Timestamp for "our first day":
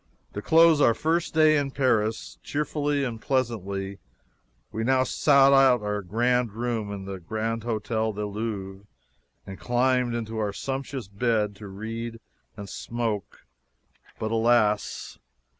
0.81-1.55